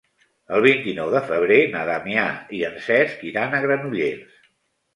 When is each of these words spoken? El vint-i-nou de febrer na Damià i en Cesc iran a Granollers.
El 0.59 0.63
vint-i-nou 0.65 1.11
de 1.15 1.21
febrer 1.27 1.59
na 1.75 1.83
Damià 1.91 2.25
i 2.61 2.63
en 2.73 2.81
Cesc 2.89 3.25
iran 3.33 3.57
a 3.57 3.63
Granollers. 3.69 4.45